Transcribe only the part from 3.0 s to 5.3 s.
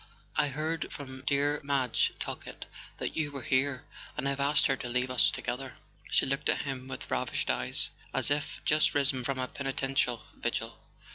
you were here, and I've asked her to leave us